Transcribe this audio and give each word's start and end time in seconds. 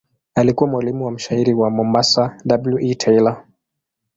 Alikuwa 0.35 0.69
mwalimu 0.69 1.05
wa 1.05 1.11
mshairi 1.11 1.53
wa 1.53 1.69
Mombasa 1.69 2.37
W. 2.45 2.79
E. 2.79 2.95
Taylor. 2.95 3.43